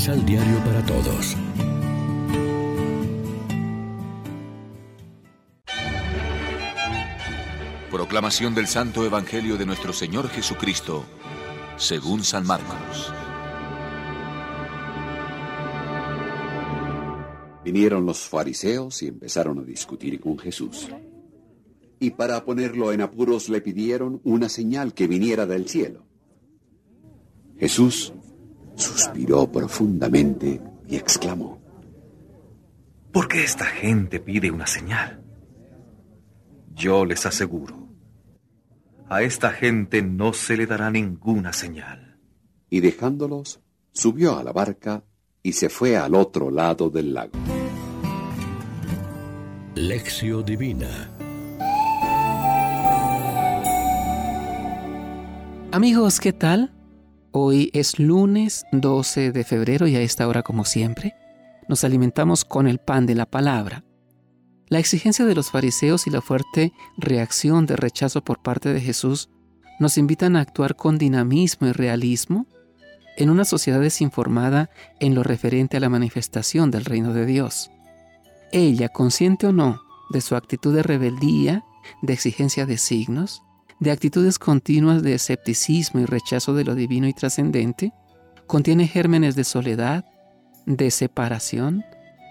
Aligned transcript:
Misal 0.00 0.24
Diario 0.24 0.58
para 0.64 0.82
Todos. 0.86 1.36
Proclamación 7.90 8.54
del 8.54 8.66
Santo 8.66 9.04
Evangelio 9.04 9.58
de 9.58 9.66
nuestro 9.66 9.92
Señor 9.92 10.30
Jesucristo, 10.30 11.04
según 11.76 12.24
San 12.24 12.46
Marcos. 12.46 13.12
Vinieron 17.62 18.06
los 18.06 18.20
fariseos 18.20 19.02
y 19.02 19.08
empezaron 19.08 19.58
a 19.58 19.64
discutir 19.64 20.18
con 20.18 20.38
Jesús. 20.38 20.88
Y 21.98 22.12
para 22.12 22.42
ponerlo 22.46 22.94
en 22.94 23.02
apuros 23.02 23.50
le 23.50 23.60
pidieron 23.60 24.22
una 24.24 24.48
señal 24.48 24.94
que 24.94 25.06
viniera 25.06 25.44
del 25.44 25.68
cielo. 25.68 26.06
Jesús 27.58 28.14
suspiró 28.80 29.50
profundamente 29.50 30.60
y 30.88 30.96
exclamó, 30.96 31.60
¿Por 33.12 33.28
qué 33.28 33.44
esta 33.44 33.66
gente 33.66 34.20
pide 34.20 34.50
una 34.50 34.66
señal? 34.66 35.22
Yo 36.74 37.04
les 37.04 37.26
aseguro, 37.26 37.88
a 39.08 39.22
esta 39.22 39.50
gente 39.50 40.02
no 40.02 40.32
se 40.32 40.56
le 40.56 40.66
dará 40.66 40.90
ninguna 40.90 41.52
señal. 41.52 42.18
Y 42.68 42.80
dejándolos, 42.80 43.60
subió 43.92 44.38
a 44.38 44.44
la 44.44 44.52
barca 44.52 45.02
y 45.42 45.52
se 45.54 45.68
fue 45.68 45.96
al 45.96 46.14
otro 46.14 46.50
lado 46.50 46.90
del 46.90 47.12
lago. 47.12 47.32
Lección 49.74 50.44
Divina 50.44 51.10
Amigos, 55.72 56.18
¿qué 56.18 56.32
tal? 56.32 56.72
Hoy 57.32 57.70
es 57.74 58.00
lunes 58.00 58.64
12 58.72 59.30
de 59.30 59.44
febrero 59.44 59.86
y 59.86 59.94
a 59.94 60.00
esta 60.00 60.26
hora, 60.26 60.42
como 60.42 60.64
siempre, 60.64 61.14
nos 61.68 61.84
alimentamos 61.84 62.44
con 62.44 62.66
el 62.66 62.78
pan 62.78 63.06
de 63.06 63.14
la 63.14 63.24
palabra. 63.24 63.84
La 64.66 64.80
exigencia 64.80 65.24
de 65.24 65.36
los 65.36 65.52
fariseos 65.52 66.08
y 66.08 66.10
la 66.10 66.22
fuerte 66.22 66.72
reacción 66.96 67.66
de 67.66 67.76
rechazo 67.76 68.24
por 68.24 68.42
parte 68.42 68.72
de 68.72 68.80
Jesús 68.80 69.30
nos 69.78 69.96
invitan 69.96 70.34
a 70.34 70.40
actuar 70.40 70.74
con 70.74 70.98
dinamismo 70.98 71.68
y 71.68 71.72
realismo 71.72 72.48
en 73.16 73.30
una 73.30 73.44
sociedad 73.44 73.80
desinformada 73.80 74.68
en 74.98 75.14
lo 75.14 75.22
referente 75.22 75.76
a 75.76 75.80
la 75.80 75.88
manifestación 75.88 76.72
del 76.72 76.84
reino 76.84 77.12
de 77.12 77.26
Dios. 77.26 77.70
Ella, 78.50 78.88
consciente 78.88 79.46
o 79.46 79.52
no 79.52 79.80
de 80.10 80.20
su 80.20 80.34
actitud 80.34 80.74
de 80.74 80.82
rebeldía, 80.82 81.64
de 82.02 82.12
exigencia 82.12 82.66
de 82.66 82.76
signos, 82.76 83.44
de 83.80 83.90
actitudes 83.90 84.38
continuas 84.38 85.02
de 85.02 85.14
escepticismo 85.14 86.00
y 86.00 86.04
rechazo 86.04 86.54
de 86.54 86.64
lo 86.64 86.74
divino 86.74 87.08
y 87.08 87.14
trascendente, 87.14 87.92
contiene 88.46 88.86
gérmenes 88.86 89.34
de 89.36 89.44
soledad, 89.44 90.04
de 90.66 90.90
separación 90.90 91.84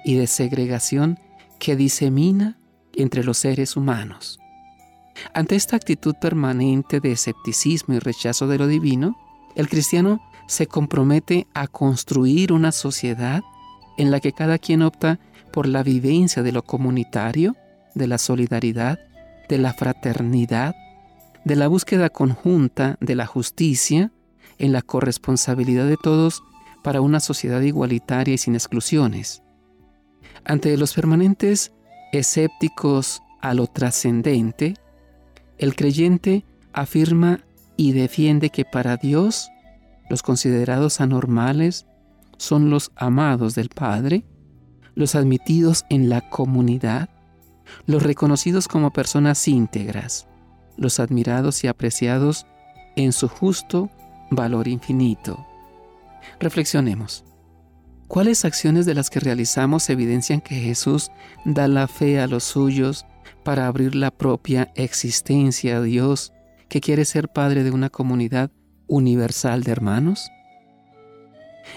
y 0.06 0.16
de 0.16 0.28
segregación 0.28 1.20
que 1.60 1.76
disemina 1.76 2.58
entre 2.94 3.24
los 3.24 3.40
seres 3.40 3.76
humanos. 3.76 4.40
Ante 5.34 5.56
esta 5.56 5.76
actitud 5.76 6.16
permanente 6.22 7.00
de 7.00 7.12
escepticismo 7.12 7.96
y 7.96 8.00
rechazo 8.00 8.48
de 8.48 8.58
lo 8.58 8.68
divino, 8.68 9.18
el 9.56 9.68
cristiano 9.68 10.22
se 10.48 10.68
compromete 10.68 11.48
a 11.54 11.68
construir 11.68 12.54
una 12.54 12.72
sociedad 12.72 13.42
en 13.98 14.12
la 14.12 14.20
que 14.20 14.34
cada 14.34 14.58
quien 14.60 14.82
opta 14.82 15.20
por 15.52 15.68
la 15.68 15.84
vivencia 15.84 16.44
de 16.44 16.52
lo 16.52 16.64
comunitario, 16.64 17.56
de 17.96 18.08
la 18.08 18.18
solidaridad, 18.18 19.00
de 19.50 19.58
la 19.58 19.74
fraternidad, 19.74 20.76
de 21.50 21.56
la 21.56 21.68
búsqueda 21.68 22.12
conjunta 22.12 22.96
de 23.02 23.16
la 23.16 23.26
justicia 23.26 24.12
en 24.60 24.72
la 24.72 24.84
corresponsabilidad 24.84 25.88
de 25.88 25.98
todos 25.98 26.44
para 26.84 27.02
una 27.02 27.20
sociedad 27.20 27.60
igualitaria 27.62 28.36
y 28.36 28.38
sin 28.38 28.54
exclusiones. 28.54 29.42
Ante 30.46 30.78
los 30.78 30.94
permanentes 30.94 31.72
escépticos 32.14 33.24
a 33.42 33.56
lo 33.56 33.66
trascendente, 33.66 34.76
el 35.58 35.76
creyente 35.76 36.46
afirma 36.72 37.40
y 37.78 37.94
defiende 37.94 38.52
que 38.52 38.64
para 38.64 38.98
Dios 38.98 39.50
los 40.08 40.22
considerados 40.22 41.02
anormales 41.02 41.88
son 42.38 42.70
los 42.70 42.92
amados 42.96 43.56
del 43.56 43.70
Padre, 43.70 44.24
los 44.94 45.16
admitidos 45.16 45.84
en 45.90 46.10
la 46.10 46.30
comunidad, 46.30 47.10
los 47.88 48.04
reconocidos 48.04 48.68
como 48.68 48.94
personas 48.94 49.48
íntegras, 49.48 50.28
los 50.80 51.00
admirados 51.00 51.64
y 51.64 51.68
apreciados 51.68 52.46
en 52.96 53.12
su 53.12 53.28
justo 53.28 53.90
valor 54.32 54.68
infinito. 54.68 55.46
Reflexionemos. 56.40 57.24
¿Cuáles 58.08 58.44
acciones 58.44 58.86
de 58.86 58.96
las 58.96 59.10
que 59.10 59.20
realizamos 59.20 59.90
evidencian 59.90 60.42
que 60.42 60.56
Jesús 60.56 61.12
da 61.46 61.68
la 61.68 61.88
fe 61.88 62.20
a 62.20 62.28
los 62.28 62.44
suyos 62.44 63.06
para 63.44 63.68
abrir 63.68 63.94
la 63.94 64.10
propia 64.10 64.72
existencia 64.76 65.78
a 65.78 65.82
Dios 65.82 66.34
que 66.70 66.82
quiere 66.82 67.06
ser 67.06 67.30
Padre 67.30 67.64
de 67.64 67.72
una 67.72 67.90
comunidad 67.90 68.52
universal 68.88 69.64
de 69.64 69.72
hermanos? 69.72 70.32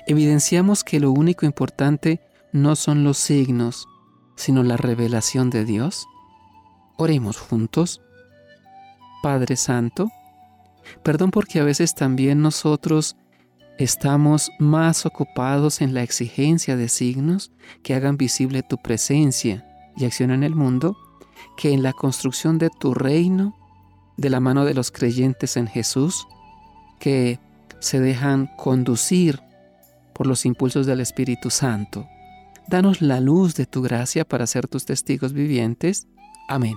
Evidenciamos 0.06 0.84
que 0.84 1.00
lo 1.00 1.12
único 1.12 1.44
importante 1.44 2.20
no 2.52 2.76
son 2.76 3.04
los 3.04 3.18
signos, 3.18 3.86
sino 4.36 4.62
la 4.62 4.76
revelación 4.76 5.50
de 5.50 5.64
Dios. 5.64 6.06
Oremos 6.96 7.38
juntos. 7.38 8.00
Padre 9.22 9.56
Santo, 9.56 10.10
perdón 11.02 11.30
porque 11.30 11.60
a 11.60 11.64
veces 11.64 11.94
también 11.94 12.42
nosotros 12.42 13.16
estamos 13.78 14.50
más 14.58 15.06
ocupados 15.06 15.80
en 15.80 15.94
la 15.94 16.02
exigencia 16.02 16.76
de 16.76 16.88
signos 16.88 17.52
que 17.82 17.94
hagan 17.94 18.16
visible 18.16 18.62
tu 18.62 18.76
presencia 18.78 19.66
y 19.96 20.04
acción 20.04 20.30
en 20.30 20.42
el 20.42 20.54
mundo 20.54 20.96
que 21.56 21.72
en 21.72 21.82
la 21.82 21.92
construcción 21.92 22.58
de 22.58 22.70
tu 22.70 22.94
reino 22.94 23.56
de 24.16 24.30
la 24.30 24.40
mano 24.40 24.64
de 24.64 24.74
los 24.74 24.90
creyentes 24.90 25.56
en 25.56 25.66
Jesús 25.66 26.26
que 26.98 27.40
se 27.80 28.00
dejan 28.00 28.48
conducir 28.56 29.40
por 30.14 30.26
los 30.26 30.46
impulsos 30.46 30.86
del 30.86 31.00
Espíritu 31.00 31.50
Santo. 31.50 32.06
Danos 32.68 33.02
la 33.02 33.20
luz 33.20 33.54
de 33.54 33.66
tu 33.66 33.82
gracia 33.82 34.24
para 34.24 34.46
ser 34.46 34.68
tus 34.68 34.84
testigos 34.84 35.32
vivientes. 35.32 36.06
Amén. 36.48 36.76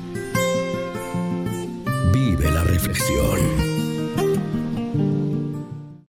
Reflexión. 2.91 3.70